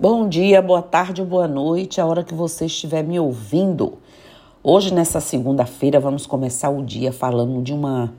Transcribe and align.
Bom 0.00 0.30
dia, 0.30 0.62
boa 0.62 0.80
tarde 0.80 1.22
boa 1.22 1.46
noite, 1.46 2.00
a 2.00 2.06
hora 2.06 2.24
que 2.24 2.32
você 2.32 2.64
estiver 2.64 3.04
me 3.04 3.20
ouvindo. 3.20 3.98
Hoje, 4.64 4.94
nessa 4.94 5.20
segunda-feira, 5.20 6.00
vamos 6.00 6.24
começar 6.24 6.70
o 6.70 6.82
dia 6.82 7.12
falando 7.12 7.60
de 7.60 7.74
uma 7.74 8.10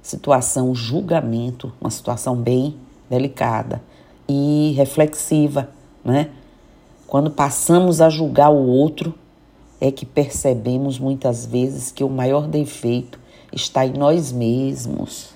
situação, 0.00 0.72
julgamento, 0.76 1.72
uma 1.80 1.90
situação 1.90 2.36
bem 2.36 2.76
delicada 3.10 3.82
e 4.28 4.74
reflexiva, 4.76 5.70
né? 6.04 6.30
Quando 7.04 7.32
passamos 7.32 8.00
a 8.00 8.08
julgar 8.08 8.50
o 8.50 8.68
outro, 8.68 9.12
é 9.80 9.90
que 9.90 10.06
percebemos 10.06 11.00
muitas 11.00 11.44
vezes 11.44 11.90
que 11.90 12.04
o 12.04 12.08
maior 12.08 12.46
defeito 12.46 13.18
está 13.52 13.84
em 13.84 13.94
nós 13.94 14.30
mesmos. 14.30 15.30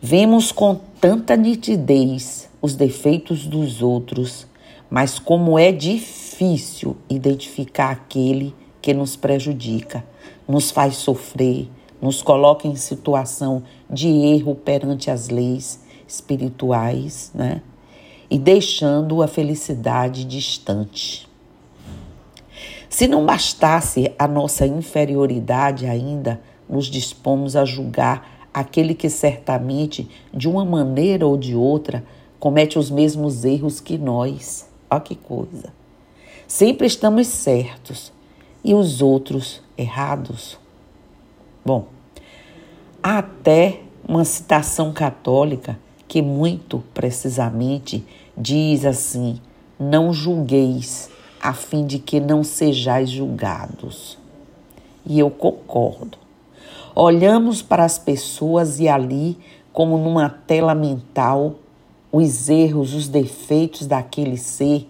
Vemos 0.00 0.50
com 0.50 0.80
tanta 1.00 1.36
nitidez 1.36 2.50
os 2.60 2.74
defeitos 2.74 3.46
dos 3.46 3.80
outros 3.80 4.50
mas 4.92 5.18
como 5.18 5.58
é 5.58 5.72
difícil 5.72 6.98
identificar 7.08 7.88
aquele 7.92 8.54
que 8.82 8.92
nos 8.92 9.16
prejudica, 9.16 10.04
nos 10.46 10.70
faz 10.70 10.96
sofrer, 10.96 11.66
nos 11.98 12.20
coloca 12.20 12.68
em 12.68 12.76
situação 12.76 13.62
de 13.88 14.06
erro 14.06 14.54
perante 14.54 15.10
as 15.10 15.30
leis 15.30 15.80
espirituais, 16.06 17.30
né? 17.34 17.62
E 18.28 18.38
deixando 18.38 19.22
a 19.22 19.26
felicidade 19.26 20.26
distante. 20.26 21.26
Se 22.90 23.08
não 23.08 23.24
bastasse 23.24 24.12
a 24.18 24.28
nossa 24.28 24.66
inferioridade 24.66 25.86
ainda, 25.86 26.38
nos 26.68 26.84
dispomos 26.84 27.56
a 27.56 27.64
julgar 27.64 28.46
aquele 28.52 28.94
que 28.94 29.08
certamente, 29.08 30.06
de 30.34 30.50
uma 30.50 30.66
maneira 30.66 31.26
ou 31.26 31.38
de 31.38 31.56
outra, 31.56 32.04
comete 32.38 32.78
os 32.78 32.90
mesmos 32.90 33.42
erros 33.46 33.80
que 33.80 33.96
nós. 33.96 34.70
Olha 34.92 35.00
que 35.00 35.14
coisa. 35.14 35.72
Sempre 36.46 36.86
estamos 36.86 37.26
certos 37.26 38.12
e 38.62 38.74
os 38.74 39.00
outros 39.00 39.62
errados. 39.74 40.58
Bom, 41.64 41.86
há 43.02 43.20
até 43.20 43.80
uma 44.06 44.22
citação 44.22 44.92
católica 44.92 45.78
que 46.06 46.20
muito 46.20 46.84
precisamente 46.92 48.04
diz 48.36 48.84
assim: 48.84 49.40
não 49.80 50.12
julgueis, 50.12 51.08
a 51.40 51.54
fim 51.54 51.86
de 51.86 51.98
que 51.98 52.20
não 52.20 52.44
sejais 52.44 53.08
julgados. 53.08 54.18
E 55.06 55.18
eu 55.18 55.30
concordo. 55.30 56.18
Olhamos 56.94 57.62
para 57.62 57.82
as 57.82 57.98
pessoas 57.98 58.78
e 58.78 58.90
ali, 58.90 59.38
como 59.72 59.96
numa 59.96 60.28
tela 60.28 60.74
mental, 60.74 61.54
os 62.12 62.50
erros, 62.50 62.92
os 62.92 63.08
defeitos 63.08 63.86
daquele 63.86 64.36
ser 64.36 64.86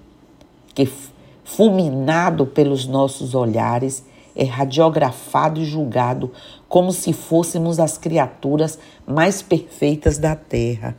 que, 0.74 0.90
fulminado 1.44 2.44
pelos 2.44 2.84
nossos 2.86 3.32
olhares, 3.32 4.04
é 4.34 4.44
radiografado 4.44 5.60
e 5.60 5.64
julgado 5.64 6.32
como 6.68 6.90
se 6.90 7.12
fôssemos 7.12 7.78
as 7.78 7.96
criaturas 7.96 8.78
mais 9.06 9.40
perfeitas 9.40 10.18
da 10.18 10.34
terra. 10.34 10.96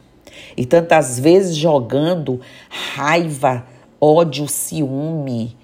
E 0.56 0.66
tantas 0.66 1.20
vezes 1.20 1.56
jogando 1.56 2.40
raiva, 2.70 3.66
ódio, 4.00 4.48
ciúme, 4.48 5.58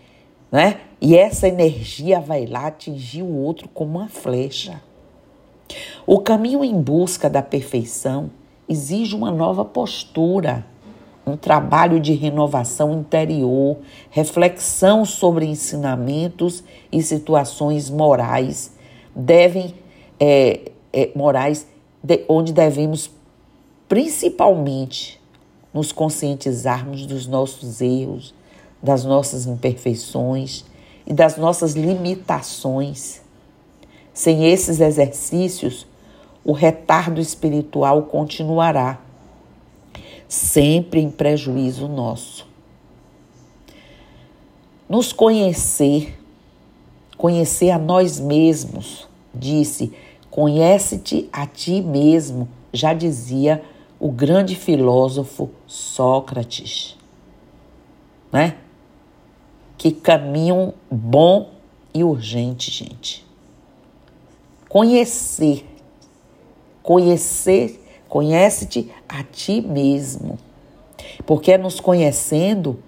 né? 0.52 0.82
E 1.00 1.16
essa 1.16 1.48
energia 1.48 2.20
vai 2.20 2.46
lá 2.46 2.68
atingir 2.68 3.22
o 3.22 3.34
outro 3.34 3.70
como 3.70 4.00
uma 4.00 4.10
flecha. 4.10 4.82
O 6.06 6.20
caminho 6.20 6.64
em 6.64 6.80
busca 6.82 7.30
da 7.30 7.42
perfeição 7.42 8.32
exige 8.70 9.16
uma 9.16 9.31
nova 9.31 9.66
postura, 9.66 10.64
um 11.25 11.36
trabalho 11.36 12.00
de 12.00 12.14
renovação 12.14 12.94
interior, 13.00 13.78
reflexão 14.12 15.03
sobre 15.03 15.45
ensinamentos 15.45 16.64
e 16.92 17.02
situações 17.02 17.90
morais, 17.90 18.72
devem 19.16 19.74
é, 20.19 20.72
é, 20.94 21.09
morais 21.16 21.68
de, 22.02 22.24
onde 22.30 22.53
devemos 22.53 23.12
principalmente 23.88 25.19
nos 25.74 25.91
conscientizarmos 25.91 27.06
dos 27.06 27.25
nossos 27.28 27.81
erros, 27.81 28.34
das 28.81 29.03
nossas 29.03 29.46
imperfeições 29.46 30.63
e 31.06 31.13
das 31.13 31.38
nossas 31.38 31.74
limitações. 31.74 33.22
Sem 34.13 34.46
esses 34.46 34.80
exercícios, 34.80 35.88
o 36.44 36.51
retardo 36.51 37.19
espiritual 37.19 38.03
continuará, 38.03 39.00
sempre 40.27 41.00
em 41.00 41.09
prejuízo 41.09 41.88
nosso. 41.88 42.47
Nos 44.88 45.13
conhecer, 45.13 46.19
conhecer 47.17 47.69
a 47.69 47.77
nós 47.77 48.19
mesmos, 48.19 49.07
disse: 49.33 49.94
conhece-te 50.31 51.29
a 51.31 51.45
ti 51.45 51.81
mesmo, 51.81 52.47
já 52.73 52.94
dizia 52.94 53.63
o 54.00 54.09
grande 54.11 54.56
filósofo 54.56 55.51
Sócrates. 55.67 56.97
Né? 58.31 58.57
Que 59.77 59.91
caminho 59.91 60.73
bom 60.89 61.51
e 61.94 62.03
urgente, 62.03 62.71
gente. 62.71 63.25
Conhecer 64.67 65.69
Conhecer, 66.81 67.84
conhece-te 68.07 68.91
a 69.07 69.23
ti 69.23 69.62
mesmo. 69.62 70.38
Porque 71.25 71.51
é 71.51 71.57
nos 71.57 71.79
conhecendo, 71.79 72.79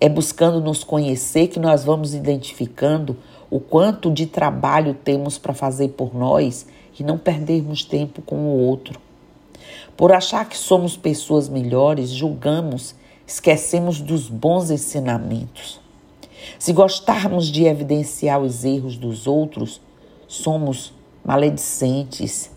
é 0.00 0.08
buscando 0.08 0.60
nos 0.60 0.84
conhecer 0.84 1.48
que 1.48 1.58
nós 1.58 1.84
vamos 1.84 2.14
identificando 2.14 3.16
o 3.50 3.58
quanto 3.58 4.10
de 4.10 4.26
trabalho 4.26 4.94
temos 4.94 5.36
para 5.36 5.52
fazer 5.52 5.88
por 5.88 6.14
nós 6.14 6.66
e 6.98 7.02
não 7.02 7.18
perdermos 7.18 7.84
tempo 7.84 8.22
com 8.22 8.36
o 8.36 8.58
outro. 8.58 9.00
Por 9.96 10.12
achar 10.12 10.48
que 10.48 10.56
somos 10.56 10.96
pessoas 10.96 11.48
melhores, 11.48 12.10
julgamos, 12.10 12.94
esquecemos 13.26 14.00
dos 14.00 14.28
bons 14.28 14.70
ensinamentos. 14.70 15.80
Se 16.58 16.72
gostarmos 16.72 17.48
de 17.48 17.64
evidenciar 17.64 18.40
os 18.40 18.64
erros 18.64 18.96
dos 18.96 19.26
outros, 19.26 19.80
somos 20.26 20.92
maledicentes 21.24 22.50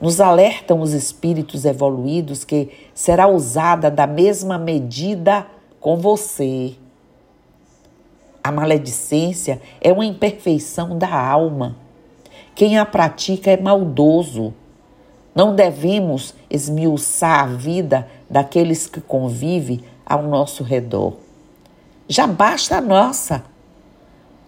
nos 0.00 0.20
alertam 0.20 0.80
os 0.80 0.92
espíritos 0.92 1.64
evoluídos 1.64 2.44
que 2.44 2.70
será 2.94 3.26
usada 3.26 3.90
da 3.90 4.06
mesma 4.06 4.58
medida 4.58 5.46
com 5.80 5.96
você. 5.96 6.74
A 8.42 8.52
maledicência 8.52 9.60
é 9.80 9.92
uma 9.92 10.04
imperfeição 10.04 10.98
da 10.98 11.10
alma. 11.10 11.76
Quem 12.54 12.78
a 12.78 12.84
pratica 12.84 13.50
é 13.50 13.56
maldoso. 13.56 14.52
Não 15.34 15.54
devemos 15.56 16.34
esmiuçar 16.48 17.44
a 17.44 17.46
vida 17.46 18.06
daqueles 18.30 18.86
que 18.86 19.00
convivem 19.00 19.80
ao 20.06 20.22
nosso 20.22 20.62
redor. 20.62 21.14
Já 22.06 22.26
basta 22.26 22.76
a 22.76 22.80
nossa. 22.80 23.42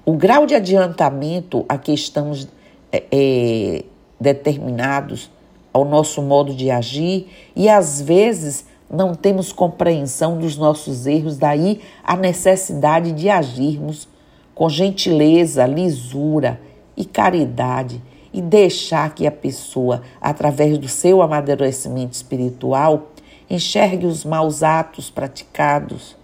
O 0.05 0.13
grau 0.13 0.47
de 0.47 0.55
adiantamento 0.55 1.65
a 1.69 1.77
que 1.77 1.93
estamos 1.93 2.47
é, 2.93 3.85
determinados 4.21 5.31
ao 5.77 5.85
nosso 5.85 6.23
modo 6.23 6.55
de 6.55 6.71
agir 6.71 7.29
e 7.55 7.69
às 7.69 8.01
vezes 8.01 8.65
não 8.91 9.15
temos 9.15 9.53
compreensão 9.53 10.39
dos 10.39 10.57
nossos 10.57 11.07
erros, 11.07 11.37
daí 11.37 11.83
a 12.03 12.17
necessidade 12.17 13.13
de 13.13 13.29
agirmos 13.29 14.09
com 14.55 14.71
gentileza, 14.71 15.67
lisura 15.67 16.59
e 16.97 17.05
caridade 17.05 18.03
e 18.33 18.41
deixar 18.41 19.15
que 19.15 19.27
a 19.27 19.31
pessoa, 19.31 20.03
através 20.19 20.79
do 20.79 20.89
seu 20.89 21.21
amadurecimento 21.21 22.15
espiritual, 22.15 23.11
enxergue 23.51 24.07
os 24.07 24.25
maus 24.25 24.63
atos 24.63 25.11
praticados. 25.11 26.17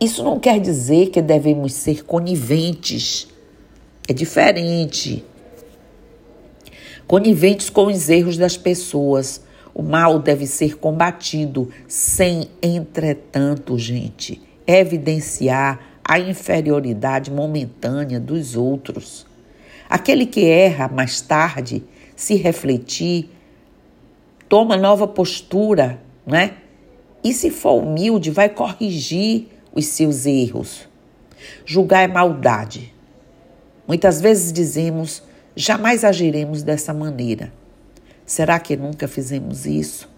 Isso 0.00 0.24
não 0.24 0.40
quer 0.40 0.58
dizer 0.58 1.10
que 1.10 1.20
devemos 1.20 1.74
ser 1.74 2.04
coniventes. 2.04 3.28
É 4.08 4.14
diferente 4.14 5.22
coniventes 7.06 7.70
com 7.70 7.86
os 7.86 8.08
erros 8.08 8.36
das 8.36 8.56
pessoas. 8.56 9.42
O 9.74 9.82
mal 9.82 10.18
deve 10.18 10.46
ser 10.46 10.76
combatido 10.78 11.70
sem, 11.88 12.48
entretanto, 12.62 13.76
gente, 13.78 14.40
evidenciar 14.66 15.80
a 16.04 16.18
inferioridade 16.18 17.30
momentânea 17.30 18.20
dos 18.20 18.56
outros. 18.56 19.26
Aquele 19.88 20.26
que 20.26 20.44
erra 20.44 20.88
mais 20.88 21.20
tarde, 21.20 21.82
se 22.14 22.36
refletir, 22.36 23.30
toma 24.48 24.76
nova 24.76 25.06
postura, 25.06 26.00
né? 26.26 26.52
E 27.22 27.32
se 27.32 27.50
for 27.50 27.82
humilde, 27.82 28.30
vai 28.30 28.48
corrigir 28.48 29.48
os 29.74 29.86
seus 29.86 30.26
erros. 30.26 30.88
Julgar 31.64 32.02
é 32.02 32.08
maldade. 32.08 32.94
Muitas 33.86 34.20
vezes 34.20 34.52
dizemos 34.52 35.22
Jamais 35.56 36.04
agiremos 36.04 36.62
dessa 36.62 36.92
maneira. 36.92 37.52
Será 38.26 38.58
que 38.58 38.76
nunca 38.76 39.06
fizemos 39.06 39.66
isso? 39.66 40.08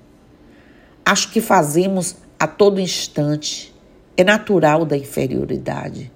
Acho 1.05 1.31
que 1.31 1.41
fazemos 1.41 2.17
a 2.38 2.47
todo 2.47 2.81
instante 2.81 3.75
é 4.17 4.25
natural 4.25 4.87
da 4.87 4.97
inferioridade. 4.97 6.11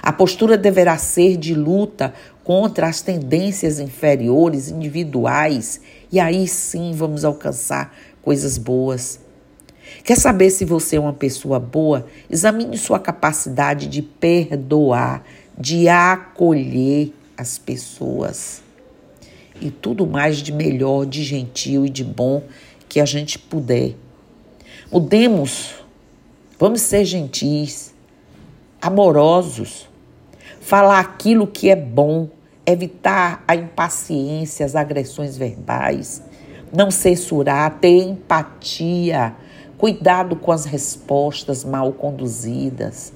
A 0.00 0.12
postura 0.12 0.56
deverá 0.56 0.96
ser 0.96 1.36
de 1.36 1.54
luta 1.54 2.14
contra 2.44 2.86
as 2.86 3.02
tendências 3.02 3.80
inferiores 3.80 4.68
individuais 4.68 5.80
e 6.10 6.20
aí 6.20 6.46
sim 6.46 6.92
vamos 6.94 7.24
alcançar 7.24 7.94
coisas 8.22 8.58
boas. 8.58 9.18
Quer 10.04 10.16
saber 10.16 10.50
se 10.50 10.64
você 10.64 10.96
é 10.96 11.00
uma 11.00 11.12
pessoa 11.12 11.58
boa? 11.58 12.06
Examine 12.30 12.78
sua 12.78 13.00
capacidade 13.00 13.88
de 13.88 14.02
perdoar, 14.02 15.24
de 15.58 15.88
acolher 15.88 17.12
as 17.36 17.58
pessoas. 17.58 18.62
E 19.60 19.70
tudo 19.70 20.06
mais 20.06 20.38
de 20.38 20.52
melhor, 20.52 21.06
de 21.06 21.22
gentil 21.22 21.86
e 21.86 21.90
de 21.90 22.04
bom 22.04 22.42
que 22.88 23.00
a 23.00 23.04
gente 23.04 23.38
puder. 23.38 23.94
Mudemos, 24.90 25.74
vamos 26.58 26.82
ser 26.82 27.04
gentis, 27.04 27.94
amorosos, 28.80 29.88
falar 30.60 31.00
aquilo 31.00 31.46
que 31.46 31.68
é 31.68 31.76
bom, 31.76 32.28
evitar 32.64 33.42
a 33.46 33.56
impaciência, 33.56 34.66
as 34.66 34.76
agressões 34.76 35.36
verbais, 35.36 36.22
não 36.72 36.90
censurar, 36.90 37.78
ter 37.78 38.02
empatia, 38.02 39.34
cuidado 39.78 40.36
com 40.36 40.52
as 40.52 40.64
respostas 40.64 41.64
mal 41.64 41.92
conduzidas. 41.92 43.12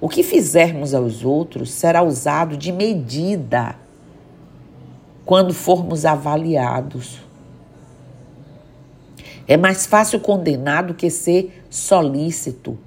O 0.00 0.08
que 0.08 0.22
fizermos 0.22 0.94
aos 0.94 1.24
outros 1.24 1.72
será 1.72 2.02
usado 2.02 2.56
de 2.56 2.70
medida 2.70 3.76
quando 5.24 5.52
formos 5.52 6.04
avaliados. 6.04 7.20
É 9.46 9.56
mais 9.56 9.86
fácil 9.86 10.20
condenar 10.20 10.84
do 10.84 10.94
que 10.94 11.10
ser 11.10 11.64
solícito. 11.68 12.78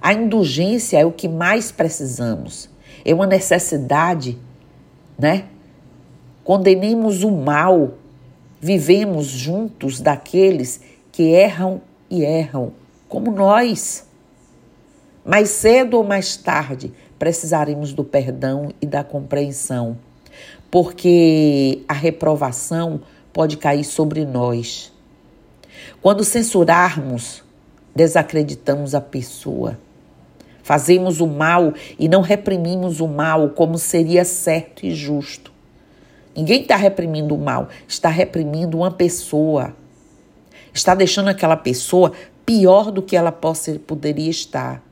A 0.00 0.12
indulgência 0.12 0.98
é 0.98 1.04
o 1.04 1.12
que 1.12 1.28
mais 1.28 1.72
precisamos. 1.72 2.70
É 3.04 3.12
uma 3.12 3.26
necessidade, 3.26 4.38
né? 5.18 5.46
Condenemos 6.44 7.22
o 7.24 7.30
mal, 7.30 7.94
vivemos 8.60 9.26
juntos 9.26 10.00
daqueles 10.00 10.80
que 11.10 11.22
erram 11.24 11.80
e 12.10 12.22
erram, 12.22 12.72
como 13.08 13.30
nós. 13.30 14.06
Mais 15.24 15.50
cedo 15.50 15.98
ou 15.98 16.04
mais 16.04 16.36
tarde 16.36 16.92
precisaremos 17.18 17.92
do 17.92 18.02
perdão 18.02 18.72
e 18.80 18.86
da 18.86 19.04
compreensão, 19.04 19.96
porque 20.70 21.82
a 21.86 21.92
reprovação 21.92 23.00
pode 23.32 23.56
cair 23.56 23.84
sobre 23.84 24.24
nós. 24.24 24.92
Quando 26.00 26.24
censurarmos, 26.24 27.44
desacreditamos 27.94 28.94
a 28.94 29.00
pessoa. 29.00 29.78
Fazemos 30.64 31.20
o 31.20 31.26
mal 31.26 31.72
e 31.98 32.08
não 32.08 32.20
reprimimos 32.20 33.00
o 33.00 33.06
mal 33.06 33.50
como 33.50 33.78
seria 33.78 34.24
certo 34.24 34.84
e 34.84 34.92
justo. 34.92 35.52
Ninguém 36.34 36.62
está 36.62 36.76
reprimindo 36.76 37.34
o 37.34 37.38
mal, 37.38 37.68
está 37.86 38.08
reprimindo 38.08 38.78
uma 38.78 38.90
pessoa. 38.90 39.76
Está 40.72 40.94
deixando 40.94 41.28
aquela 41.28 41.56
pessoa 41.56 42.12
pior 42.44 42.90
do 42.90 43.02
que 43.02 43.16
ela 43.16 43.30
possa, 43.30 43.78
poderia 43.86 44.30
estar. 44.30 44.82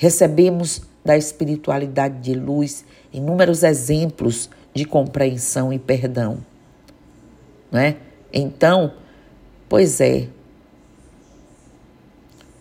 Recebemos 0.00 0.80
da 1.04 1.14
espiritualidade 1.14 2.20
de 2.20 2.32
luz 2.32 2.86
inúmeros 3.12 3.62
exemplos 3.62 4.48
de 4.72 4.86
compreensão 4.86 5.70
e 5.70 5.78
perdão. 5.78 6.38
Né? 7.70 7.96
Então, 8.32 8.94
pois 9.68 10.00
é, 10.00 10.28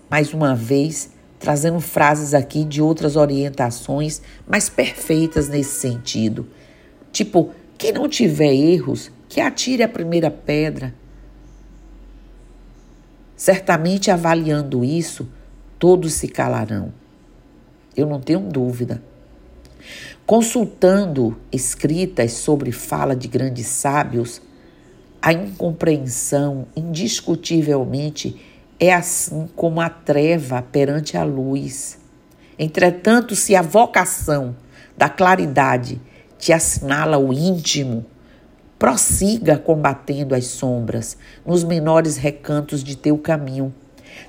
mais 0.10 0.34
uma 0.34 0.54
vez, 0.54 1.12
trazendo 1.40 1.80
frases 1.80 2.34
aqui 2.34 2.66
de 2.66 2.82
outras 2.82 3.16
orientações 3.16 4.22
mais 4.46 4.68
perfeitas 4.68 5.48
nesse 5.48 5.80
sentido. 5.80 6.46
Tipo, 7.10 7.52
quem 7.78 7.94
não 7.94 8.10
tiver 8.10 8.54
erros, 8.54 9.10
que 9.30 9.40
atire 9.40 9.82
a 9.82 9.88
primeira 9.88 10.30
pedra. 10.30 10.94
Certamente 13.38 14.12
avaliando 14.12 14.84
isso, 14.84 15.26
todos 15.80 16.12
se 16.12 16.28
calarão. 16.28 16.99
Eu 18.00 18.08
não 18.08 18.20
tenho 18.20 18.40
dúvida. 18.40 19.02
Consultando 20.26 21.38
escritas 21.52 22.34
sobre 22.34 22.72
fala 22.72 23.16
de 23.16 23.28
grandes 23.28 23.68
sábios, 23.68 24.42
a 25.22 25.34
incompreensão 25.34 26.68
indiscutivelmente 26.76 28.40
é 28.80 28.94
assim 28.94 29.50
como 29.56 29.82
a 29.82 29.90
treva 29.90 30.62
perante 30.62 31.18
a 31.18 31.24
luz. 31.24 32.00
Entretanto, 32.58 33.36
se 33.36 33.56
a 33.56 33.62
vocação 33.62 34.56
da 34.98 35.10
claridade 35.10 36.00
te 36.38 36.54
assinala 36.54 37.18
o 37.18 37.34
íntimo, 37.34 38.06
prossiga 38.78 39.58
combatendo 39.58 40.34
as 40.34 40.46
sombras 40.46 41.18
nos 41.46 41.64
menores 41.66 42.16
recantos 42.16 42.82
de 42.82 42.96
teu 42.96 43.18
caminho. 43.18 43.74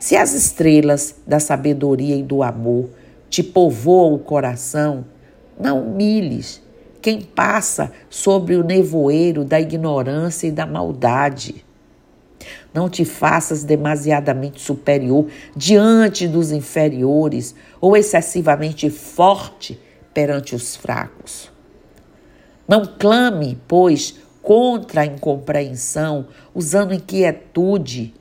Se 0.01 0.17
as 0.17 0.33
estrelas 0.33 1.17
da 1.27 1.39
sabedoria 1.39 2.17
e 2.17 2.23
do 2.23 2.43
amor 2.43 2.91
te 3.31 3.43
povoam 3.43 4.13
o 4.13 4.19
coração, 4.19 5.07
não 5.59 5.81
humilhes 5.81 6.61
quem 7.01 7.23
passa 7.23 7.91
sobre 8.11 8.57
o 8.57 8.65
nevoeiro 8.65 9.45
da 9.45 9.59
ignorância 9.59 10.47
e 10.47 10.53
da 10.53 10.67
maldade. 10.67 11.65
Não 12.73 12.89
te 12.89 13.05
faças 13.05 13.65
demasiadamente 13.65 14.61
superior 14.61 15.27
diante 15.57 16.29
dos 16.29 16.53
inferiores 16.53 17.55
ou 17.81 17.97
excessivamente 17.97 18.91
forte 18.91 19.81
perante 20.13 20.55
os 20.55 20.77
fracos. 20.77 21.51
Não 22.67 22.85
clame, 22.85 23.59
pois, 23.67 24.17
contra 24.43 25.03
a 25.03 25.07
incompreensão, 25.07 26.27
usando 26.55 26.95
inquietude 26.95 28.15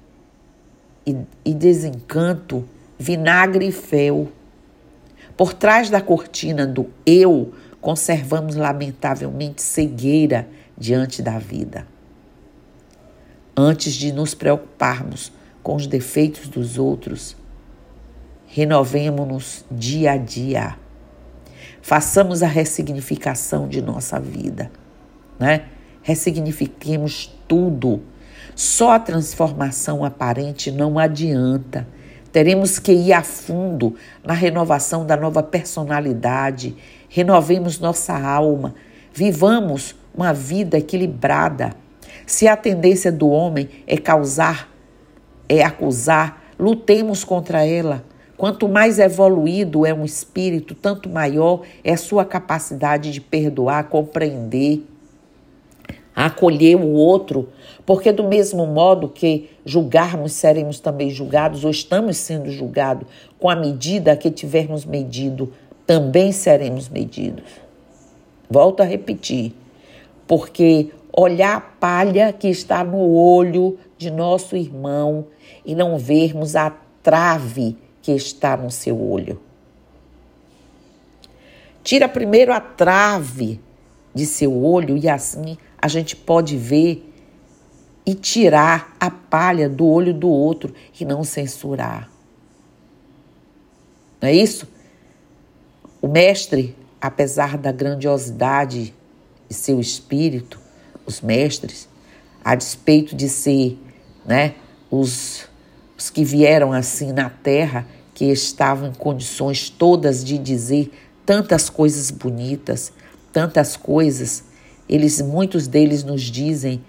e, 1.06 1.15
e 1.45 1.53
desencanto, 1.53 2.65
vinagre 2.97 3.67
e 3.67 3.71
fel. 3.71 4.27
Por 5.39 5.53
trás 5.53 5.89
da 5.89 6.01
cortina 6.01 6.68
do 6.68 6.91
eu, 7.06 7.53
conservamos 7.80 8.56
lamentavelmente 8.56 9.62
cegueira 9.62 10.45
diante 10.77 11.24
da 11.24 11.39
vida 11.39 11.88
antes 13.59 13.94
de 13.94 14.13
nos 14.13 14.33
preocuparmos 14.33 15.33
com 15.62 15.75
os 15.75 15.86
defeitos 15.86 16.47
dos 16.47 16.77
outros, 16.77 17.36
renovemos-nos 18.47 19.66
dia 19.69 20.13
a 20.13 20.18
dia. 20.18 20.78
Façamos 21.81 22.42
a 22.42 22.47
ressignificação 22.47 23.68
de 23.68 23.81
nossa 23.81 24.19
vida, 24.19 24.71
né? 25.37 25.66
Ressignifiquemos 26.02 27.35
tudo. 27.47 28.02
Só 28.56 28.92
a 28.92 28.99
transformação 28.99 30.06
aparente 30.06 30.71
não 30.71 30.97
adianta. 30.97 31.85
Teremos 32.31 32.78
que 32.78 32.92
ir 32.92 33.14
a 33.14 33.24
fundo 33.24 33.95
na 34.24 34.33
renovação 34.33 35.06
da 35.06 35.18
nova 35.18 35.42
personalidade, 35.42 36.76
renovemos 37.09 37.80
nossa 37.80 38.18
alma, 38.18 38.76
vivamos 39.14 39.95
uma 40.14 40.31
vida 40.33 40.78
equilibrada. 40.78 41.74
Se 42.26 42.48
a 42.48 42.56
tendência 42.56 43.12
do 43.12 43.30
homem 43.30 43.68
é 43.88 43.98
causar, 43.98 44.69
é 45.48 45.64
acusar, 45.64 46.44
lutemos 46.59 47.24
contra 47.24 47.66
ela. 47.66 48.04
Quanto 48.38 48.69
mais 48.69 49.00
evoluído 49.00 49.86
é 49.86 49.94
um 49.94 50.06
espírito, 50.06 50.76
tanto 50.76 51.09
maior 51.09 51.64
é 51.83 51.94
a 51.94 51.98
sua 51.98 52.24
capacidade 52.24 53.12
de 53.12 53.19
perdoar, 53.19 53.86
compreender, 53.86 54.83
acolher 56.26 56.76
o 56.76 56.92
outro, 56.92 57.47
porque 57.85 58.11
do 58.11 58.26
mesmo 58.26 58.68
modo 58.68 59.07
que 59.07 59.49
julgarmos, 59.66 60.33
seremos 60.33 60.80
também 60.80 61.09
julgados, 61.09 61.64
ou 61.64 61.71
estamos 61.71 62.18
sendo 62.18 62.52
julgados, 62.52 63.07
com 63.40 63.49
a 63.49 63.56
medida 63.56 64.18
que 64.18 64.30
tivermos 64.30 64.83
medido, 64.83 65.54
também 65.88 66.33
seremos 66.33 66.90
medidos. 66.90 67.45
Volto 68.49 68.81
a 68.81 68.85
repetir, 68.85 69.54
porque 70.28 70.90
olhar 71.16 71.56
a 71.56 71.61
palha 71.61 72.33
que 72.33 72.49
está 72.49 72.83
no 72.83 72.99
olho 72.99 73.78
de 73.97 74.11
nosso 74.11 74.57
irmão 74.57 75.28
e 75.66 75.73
não 75.73 75.97
vermos 75.97 76.56
a 76.56 76.76
trave 77.02 77.78
que 78.02 78.11
está 78.11 78.57
no 78.57 78.69
seu 78.69 79.02
olho. 79.02 79.40
Tira 81.81 82.09
primeiro 82.09 82.52
a 82.52 82.59
trave 82.59 83.59
de 84.14 84.26
seu 84.26 84.64
olho 84.64 84.97
e 84.97 85.07
assim 85.07 85.57
a 85.81 85.88
gente 85.88 86.16
pode 86.16 86.57
ver 86.57 87.06
e 88.06 88.14
tirar 88.14 88.95
a 89.00 89.09
palha 89.09 89.69
do 89.69 89.86
olho 89.86 90.14
do 90.14 90.30
outro 90.30 90.74
e 91.00 91.06
não 91.06 91.24
censurar. 91.24 92.09
Não 94.21 94.30
é 94.30 94.33
isso? 94.33 94.68
O 96.02 96.07
mestre, 96.07 96.76
apesar 97.00 97.57
da 97.57 97.71
grandiosidade 97.71 98.94
de 99.48 99.54
seu 99.54 99.80
espírito, 99.80 100.59
os 101.06 101.21
mestres, 101.21 101.88
a 102.44 102.56
despeito 102.56 103.16
de 103.16 103.30
ser 103.30 103.78
né, 104.26 104.56
os, 104.90 105.45
os 105.98 106.09
que 106.09 106.24
vieram 106.24 106.74
assim 106.74 107.12
na 107.12 107.30
terra, 107.30 107.88
que 108.14 108.26
estavam 108.26 108.90
em 108.90 108.94
condições 108.94 109.69
todas 109.69 110.24
de 110.24 110.38
dizer 110.38 110.92
tantas 111.26 111.69
coisas 111.69 112.12
bonitas, 112.12 112.92
tantas 113.31 113.78
coisas. 113.78 114.44
Eles, 114.89 115.21
muitos 115.21 115.67
deles 115.67 116.03
nos 116.03 116.23
dizem. 116.23 116.81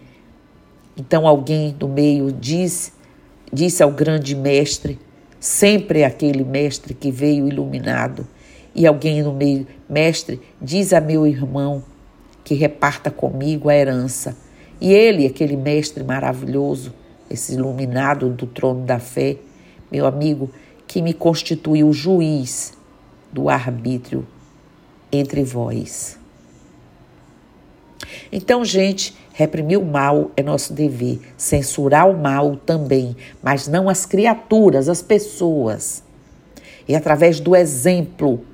Então 0.97 1.27
alguém 1.27 1.73
do 1.73 1.87
meio 1.87 2.33
diz, 2.33 2.93
disse 3.53 3.83
ao 3.83 3.91
grande 3.91 4.35
mestre, 4.35 4.99
sempre 5.39 6.03
aquele 6.03 6.45
mestre 6.45 6.95
que 6.95 7.11
veio 7.11 7.47
iluminado, 7.47 8.27
e 8.75 8.87
alguém 8.87 9.23
no 9.23 9.33
meio, 9.33 9.67
mestre, 9.89 10.41
diz 10.61 10.93
a 10.93 11.01
meu 11.01 11.27
irmão 11.27 11.83
que 12.45 12.55
reparta 12.55 13.11
comigo 13.11 13.69
a 13.69 13.75
herança. 13.75 14.37
E 14.81 14.93
ele, 14.93 15.27
aquele 15.27 15.57
mestre 15.57 16.05
maravilhoso, 16.05 16.95
esse 17.29 17.55
iluminado 17.55 18.29
do 18.29 18.47
trono 18.47 18.85
da 18.85 18.99
fé, 18.99 19.37
meu 19.91 20.07
amigo, 20.07 20.51
que 20.87 21.03
me 21.03 21.13
constituiu 21.13 21.93
juiz 21.93 22.73
do 23.33 23.49
arbítrio 23.49 24.27
entre 25.13 25.43
vós. 25.43 26.20
Então, 28.31 28.65
gente, 28.65 29.17
reprimir 29.33 29.79
o 29.79 29.85
mal 29.85 30.31
é 30.37 30.43
nosso 30.43 30.73
dever, 30.73 31.21
censurar 31.37 32.09
o 32.09 32.17
mal 32.17 32.57
também, 32.57 33.17
mas 33.43 33.67
não 33.67 33.89
as 33.89 34.05
criaturas, 34.07 34.89
as 34.89 35.03
pessoas. 35.03 36.03
E 36.87 36.95
através 36.95 37.41
do 37.41 37.55
exemplo 37.55 38.45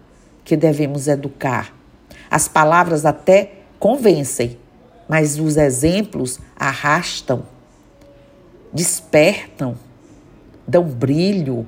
que 0.44 0.56
devemos 0.56 1.08
educar. 1.08 1.74
As 2.30 2.48
palavras 2.48 3.04
até 3.04 3.52
convencem, 3.78 4.56
mas 5.08 5.38
os 5.38 5.56
exemplos 5.56 6.38
arrastam, 6.56 7.44
despertam, 8.72 9.76
dão 10.66 10.84
brilho. 10.84 11.66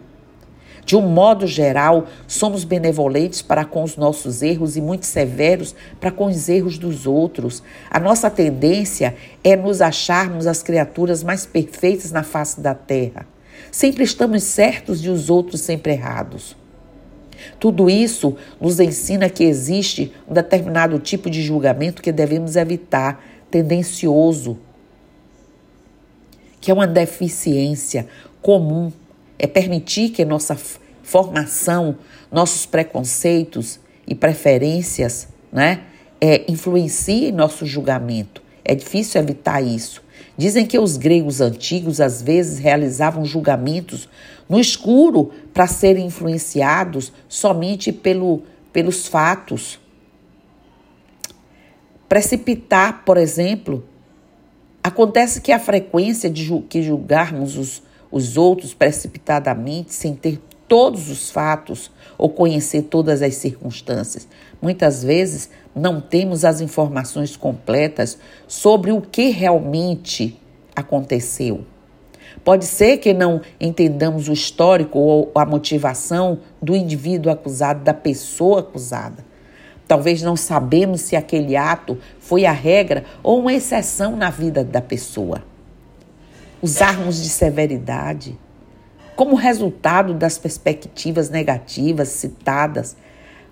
De 0.88 0.96
um 0.96 1.02
modo 1.02 1.46
geral, 1.46 2.06
somos 2.26 2.64
benevolentes 2.64 3.42
para 3.42 3.62
com 3.62 3.82
os 3.82 3.98
nossos 3.98 4.40
erros 4.40 4.74
e 4.74 4.80
muito 4.80 5.04
severos 5.04 5.74
para 6.00 6.10
com 6.10 6.24
os 6.24 6.48
erros 6.48 6.78
dos 6.78 7.06
outros. 7.06 7.62
A 7.90 8.00
nossa 8.00 8.30
tendência 8.30 9.14
é 9.44 9.54
nos 9.54 9.82
acharmos 9.82 10.46
as 10.46 10.62
criaturas 10.62 11.22
mais 11.22 11.44
perfeitas 11.44 12.10
na 12.10 12.22
face 12.22 12.58
da 12.62 12.72
terra. 12.72 13.26
Sempre 13.70 14.02
estamos 14.02 14.42
certos 14.44 15.04
e 15.04 15.10
os 15.10 15.28
outros 15.28 15.60
sempre 15.60 15.92
errados. 15.92 16.56
Tudo 17.60 17.90
isso 17.90 18.34
nos 18.58 18.80
ensina 18.80 19.28
que 19.28 19.44
existe 19.44 20.10
um 20.26 20.32
determinado 20.32 20.98
tipo 20.98 21.28
de 21.28 21.42
julgamento 21.42 22.00
que 22.00 22.10
devemos 22.10 22.56
evitar, 22.56 23.22
tendencioso, 23.50 24.56
que 26.62 26.70
é 26.70 26.74
uma 26.74 26.86
deficiência 26.86 28.08
comum. 28.40 28.90
É 29.38 29.46
permitir 29.46 30.10
que 30.10 30.24
nossa 30.24 30.56
formação, 31.02 31.96
nossos 32.30 32.66
preconceitos 32.66 33.80
e 34.06 34.14
preferências 34.14 35.28
né, 35.52 35.82
é, 36.20 36.50
influenciem 36.50 37.32
nosso 37.32 37.64
julgamento. 37.64 38.42
É 38.64 38.74
difícil 38.74 39.20
evitar 39.20 39.62
isso. 39.62 40.02
Dizem 40.36 40.66
que 40.66 40.78
os 40.78 40.96
gregos 40.96 41.40
antigos 41.40 42.00
às 42.00 42.22
vezes 42.22 42.58
realizavam 42.58 43.24
julgamentos 43.24 44.08
no 44.48 44.60
escuro 44.60 45.32
para 45.52 45.66
serem 45.66 46.06
influenciados 46.06 47.12
somente 47.28 47.92
pelo, 47.92 48.42
pelos 48.72 49.06
fatos. 49.06 49.80
Precipitar, 52.08 53.04
por 53.04 53.16
exemplo, 53.16 53.84
acontece 54.82 55.40
que 55.40 55.52
a 55.52 55.58
frequência 55.58 56.30
de 56.30 56.48
que 56.68 56.82
julgarmos 56.82 57.56
os, 57.56 57.82
os 58.10 58.36
outros 58.36 58.74
precipitadamente, 58.74 59.92
sem 59.92 60.14
ter 60.14 60.40
todos 60.66 61.08
os 61.10 61.30
fatos 61.30 61.90
ou 62.16 62.28
conhecer 62.28 62.82
todas 62.82 63.22
as 63.22 63.34
circunstâncias. 63.36 64.28
Muitas 64.60 65.02
vezes 65.02 65.48
não 65.74 66.00
temos 66.00 66.44
as 66.44 66.60
informações 66.60 67.36
completas 67.36 68.18
sobre 68.46 68.92
o 68.92 69.00
que 69.00 69.30
realmente 69.30 70.38
aconteceu. 70.76 71.64
Pode 72.44 72.66
ser 72.66 72.98
que 72.98 73.12
não 73.12 73.40
entendamos 73.60 74.28
o 74.28 74.32
histórico 74.32 74.98
ou 74.98 75.32
a 75.34 75.44
motivação 75.44 76.40
do 76.62 76.76
indivíduo 76.76 77.32
acusado, 77.32 77.82
da 77.82 77.94
pessoa 77.94 78.60
acusada. 78.60 79.26
Talvez 79.86 80.22
não 80.22 80.36
sabemos 80.36 81.00
se 81.00 81.16
aquele 81.16 81.56
ato 81.56 81.96
foi 82.20 82.44
a 82.44 82.52
regra 82.52 83.04
ou 83.22 83.40
uma 83.40 83.54
exceção 83.54 84.14
na 84.14 84.28
vida 84.28 84.62
da 84.62 84.82
pessoa. 84.82 85.42
Usarmos 86.62 87.22
de 87.22 87.28
severidade 87.28 88.38
como 89.14 89.34
resultado 89.34 90.14
das 90.14 90.38
perspectivas 90.38 91.28
negativas 91.28 92.08
citadas, 92.08 92.96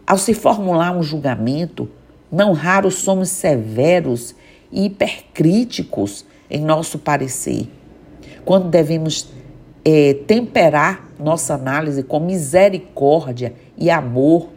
ao 0.06 0.16
se 0.16 0.32
formular 0.32 0.96
um 0.96 1.02
julgamento, 1.02 1.90
não 2.30 2.52
raro 2.52 2.90
somos 2.90 3.30
severos 3.30 4.34
e 4.70 4.86
hipercríticos 4.86 6.24
em 6.48 6.60
nosso 6.60 6.98
parecer 6.98 7.68
quando 8.46 8.68
devemos 8.68 9.28
é, 9.84 10.14
temperar 10.14 11.04
nossa 11.18 11.54
análise 11.54 12.04
com 12.04 12.20
misericórdia 12.20 13.52
e 13.76 13.90
amor. 13.90 14.50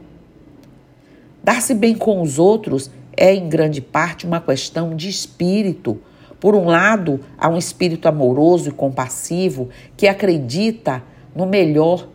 Dar-se 1.43 1.73
bem 1.73 1.95
com 1.95 2.21
os 2.21 2.37
outros 2.37 2.91
é, 3.17 3.33
em 3.33 3.49
grande 3.49 3.81
parte, 3.81 4.27
uma 4.27 4.39
questão 4.39 4.95
de 4.95 5.09
espírito. 5.09 5.99
Por 6.39 6.55
um 6.55 6.65
lado, 6.65 7.19
há 7.37 7.49
um 7.49 7.57
espírito 7.57 8.07
amoroso 8.07 8.69
e 8.69 8.71
compassivo 8.71 9.69
que 9.97 10.07
acredita 10.07 11.03
no 11.35 11.45
melhor 11.45 12.07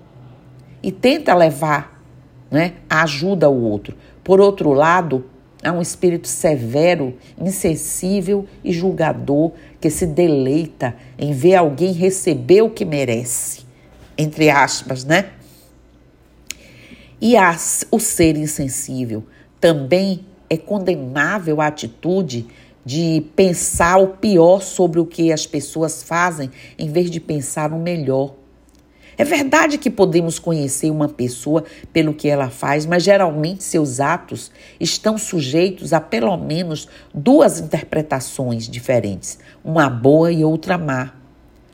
e 0.83 0.90
tenta 0.90 1.35
levar 1.35 2.02
né, 2.50 2.75
a 2.88 3.02
ajuda 3.02 3.47
ao 3.47 3.54
outro. 3.54 3.97
Por 4.23 4.40
outro 4.40 4.73
lado, 4.73 5.25
Há 5.64 5.73
um 5.73 5.81
espírito 5.81 6.28
severo, 6.28 7.16
insensível 7.38 8.47
e 8.62 8.71
julgador 8.71 9.52
que 9.81 9.88
se 9.88 10.07
deleita 10.07 10.95
em 11.19 11.33
ver 11.33 11.54
alguém 11.54 11.90
receber 11.90 12.61
o 12.61 12.69
que 12.69 12.85
merece. 12.85 13.62
Entre 14.16 14.50
aspas, 14.50 15.04
né? 15.04 15.31
E 17.19 17.35
há 17.35 17.57
o 17.90 17.99
ser 17.99 18.37
insensível. 18.37 19.25
Também 19.59 20.26
é 20.50 20.59
condenável 20.59 21.62
a 21.62 21.69
atitude 21.69 22.47
de 22.85 23.25
pensar 23.35 23.97
o 23.97 24.09
pior 24.09 24.61
sobre 24.61 25.00
o 25.00 25.07
que 25.07 25.33
as 25.33 25.47
pessoas 25.47 26.03
fazem 26.03 26.50
em 26.79 26.91
vez 26.91 27.11
de 27.11 27.21
pensar 27.21 27.73
o 27.73 27.79
melhor. 27.79 28.35
É 29.17 29.25
verdade 29.25 29.79
que 29.79 29.91
podemos 29.91 30.38
conhecer 30.41 30.91
uma 30.91 31.09
pessoa 31.09 31.64
pelo 31.93 32.12
que 32.12 32.29
ela 32.29 32.50
faz, 32.50 32.85
mas 32.85 33.05
geralmente 33.05 33.62
seus 33.62 34.00
atos 34.00 34.50
estão 34.81 35.17
sujeitos 35.17 35.93
a 35.93 36.00
pelo 36.00 36.37
menos 36.37 36.88
duas 37.14 37.61
interpretações 37.61 38.69
diferentes, 38.69 39.38
uma 39.64 39.88
boa 39.88 40.33
e 40.33 40.45
outra 40.45 40.76
má. 40.76 41.12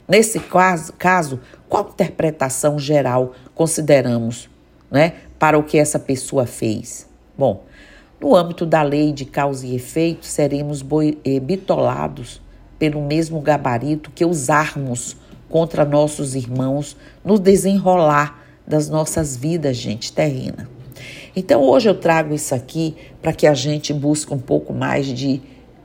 Nesse 0.06 0.38
caso, 0.38 0.92
caso 0.98 1.40
qual 1.68 1.88
interpretação 1.88 2.78
geral 2.78 3.32
consideramos 3.54 4.50
né, 4.90 5.14
para 5.38 5.58
o 5.58 5.62
que 5.62 5.78
essa 5.78 5.98
pessoa 5.98 6.44
fez? 6.44 7.08
Bom, 7.38 7.64
no 8.20 8.36
âmbito 8.36 8.66
da 8.66 8.82
lei 8.82 9.12
de 9.12 9.24
causa 9.24 9.66
e 9.66 9.74
efeito, 9.74 10.26
seremos 10.26 10.84
eh, 11.24 11.40
bitolados 11.40 12.40
pelo 12.78 13.00
mesmo 13.02 13.40
gabarito 13.40 14.10
que 14.10 14.24
usarmos 14.24 15.16
contra 15.48 15.84
nossos 15.84 16.34
irmãos 16.34 16.96
no 17.24 17.38
desenrolar 17.38 18.42
das 18.66 18.88
nossas 18.88 19.36
vidas, 19.36 19.76
gente, 19.76 20.12
terrena. 20.12 20.68
Então 21.34 21.62
hoje 21.62 21.88
eu 21.88 21.94
trago 21.94 22.34
isso 22.34 22.54
aqui 22.54 22.96
para 23.22 23.32
que 23.32 23.46
a 23.46 23.54
gente 23.54 23.92
busque 23.92 24.32
um 24.32 24.38
pouco 24.38 24.72
mais 24.72 25.06
de 25.06 25.40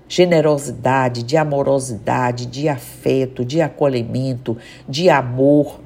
generosidade, 0.07 1.23
de 1.23 1.35
amorosidade, 1.35 2.45
de 2.45 2.69
afeto, 2.69 3.43
de 3.43 3.61
acolhimento, 3.61 4.57
de 4.87 5.09
amor, 5.09 5.79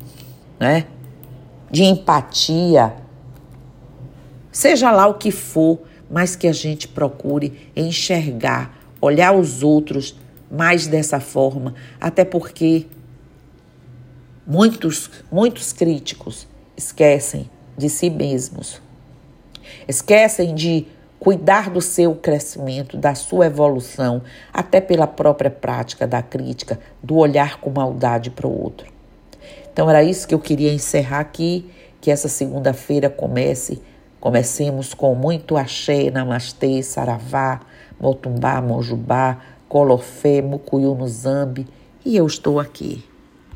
né? 0.60 0.86
De 1.72 1.84
empatia. 1.84 2.94
Seja 4.51 4.91
lá 4.91 5.08
o 5.08 5.13
que 5.13 5.32
for, 5.32 5.79
mas 6.09 6.35
que 6.35 6.47
a 6.47 6.53
gente 6.53 6.87
procure 6.87 7.69
enxergar, 7.75 8.77
olhar 8.99 9.33
os 9.33 9.63
outros 9.63 10.15
mais 10.51 10.87
dessa 10.87 11.19
forma, 11.19 11.75
até 11.99 12.25
porque 12.25 12.87
Muitos, 14.51 15.11
muitos 15.31 15.71
críticos 15.71 16.47
esquecem 16.75 17.47
de 17.77 17.87
si 17.87 18.09
mesmos. 18.09 18.81
Esquecem 19.87 20.55
de 20.55 20.87
cuidar 21.19 21.69
do 21.69 21.79
seu 21.79 22.15
crescimento, 22.15 22.97
da 22.97 23.13
sua 23.13 23.45
evolução, 23.45 24.23
até 24.51 24.81
pela 24.81 25.05
própria 25.05 25.51
prática 25.51 26.07
da 26.07 26.23
crítica, 26.23 26.79
do 27.03 27.17
olhar 27.17 27.61
com 27.61 27.69
maldade 27.69 28.31
para 28.31 28.47
o 28.47 28.63
outro. 28.63 28.91
Então 29.71 29.87
era 29.87 30.03
isso 30.03 30.27
que 30.27 30.33
eu 30.33 30.39
queria 30.39 30.73
encerrar 30.73 31.19
aqui, 31.19 31.69
que 32.01 32.09
essa 32.09 32.27
segunda-feira 32.27 33.07
comece, 33.07 33.79
comecemos 34.19 34.93
com 34.93 35.15
muito 35.15 35.57
axé, 35.57 36.11
namastê, 36.11 36.83
saravá, 36.83 37.61
motumbá, 37.99 38.61
mojubá, 38.61 39.38
colofé, 39.67 40.41
mucuyu 40.41 40.95
no 40.95 41.07
zambi, 41.07 41.67
e 42.05 42.15
eu 42.15 42.25
estou 42.25 42.59
aqui. 42.59 43.08